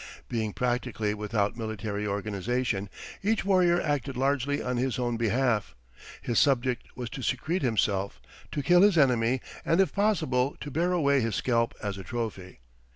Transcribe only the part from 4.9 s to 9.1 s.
own behalf. His object was to secrete himself, to kill his